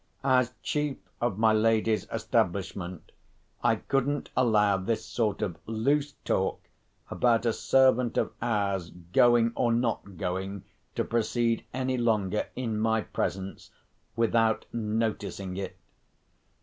[0.25, 3.11] As chief of my lady's establishment,
[3.63, 6.59] I couldn't allow this sort of loose talk
[7.11, 10.63] about a servant of ours going, or not going,
[10.95, 13.69] to proceed any longer in my presence,
[14.15, 15.77] without noticing it.